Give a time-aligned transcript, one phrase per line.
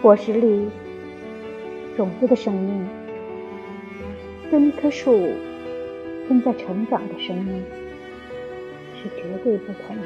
[0.00, 0.68] 果实里
[1.96, 2.86] 种子的生命，
[4.50, 5.28] 跟一棵树
[6.28, 7.62] 正在成长的生命
[8.94, 10.02] 是绝对不同的。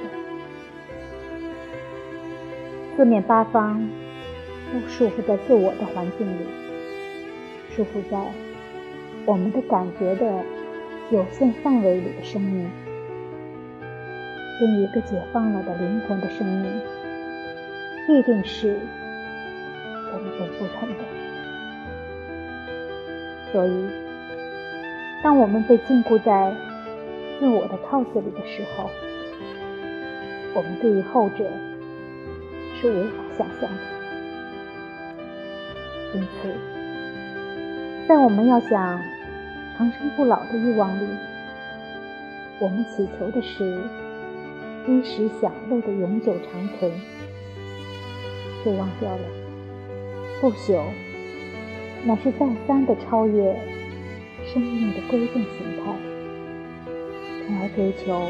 [2.96, 3.86] 四面八方
[4.72, 6.46] 都束缚在自我的环境里，
[7.76, 8.32] 束缚在
[9.26, 10.42] 我们的感觉的
[11.10, 12.66] 有限范围里的生命。
[14.60, 16.70] 跟一个解放了的灵魂的生命，
[18.06, 18.78] 必定是
[20.58, 21.04] 不同的。
[23.52, 23.86] 所以，
[25.22, 26.54] 当我们被禁锢在
[27.38, 28.88] 自我的套子里的时候，
[30.54, 31.44] 我们对于后者
[32.80, 33.78] 是无法想象的。
[36.14, 36.54] 因此，
[38.08, 39.00] 在我们要想
[39.76, 41.06] 长生不老的欲望里，
[42.58, 43.80] 我们祈求的是。
[44.84, 46.90] 衣食享乐的永久长存，
[48.64, 49.20] 却忘掉了
[50.42, 50.82] 不朽
[52.04, 53.56] 乃是再三的超越
[54.44, 55.94] 生命的规定形态，
[57.46, 58.26] 从而追求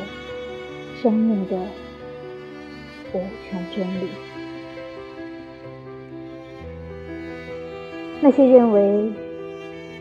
[1.01, 1.57] 生命的
[3.15, 4.11] 无穷真理。
[8.21, 9.11] 那些认为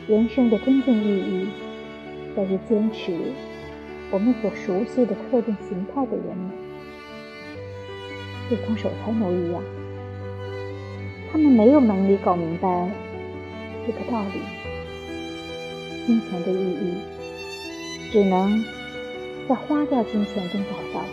[0.05, 1.47] 人生的真正意义
[2.35, 3.13] 在于坚持。
[4.11, 6.51] 我们所熟悉的特定形态的人们，
[8.49, 9.63] 如同守财奴一样，
[11.31, 12.89] 他们没有能力搞明白
[13.87, 14.39] 这个道理。
[16.05, 16.94] 金钱的意义，
[18.11, 18.63] 只能
[19.47, 21.06] 在花掉金钱中找到，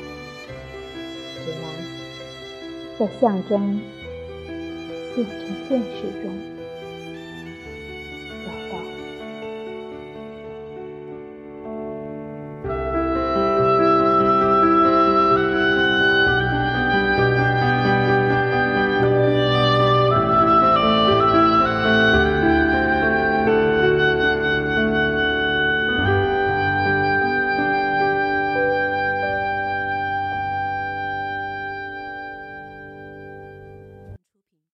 [1.44, 1.62] 只能
[2.98, 3.81] 在象征
[5.15, 5.38] 变成
[5.69, 6.57] 现实中。